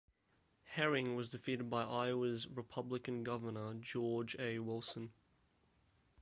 [0.63, 4.57] Herring was defeated by Iowa's Republican Governor, George A.
[4.57, 5.11] Wilson.